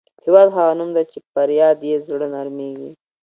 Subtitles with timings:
[0.25, 2.91] هېواد هغه نوم دی چې پر یاد یې زړه نرميږي.